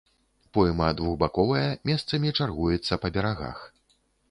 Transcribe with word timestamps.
Пойма 0.57 0.87
двухбаковая, 1.01 1.67
месцамі 1.91 2.33
чаргуецца 2.41 3.01
па 3.07 3.15
берагах. 3.19 3.57